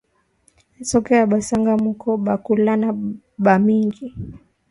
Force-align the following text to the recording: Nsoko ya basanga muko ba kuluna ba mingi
Nsoko 0.79 1.09
ya 1.17 1.29
basanga 1.31 1.71
muko 1.83 2.07
ba 2.25 2.33
kuluna 2.43 2.89
ba 3.43 3.55
mingi 3.65 4.05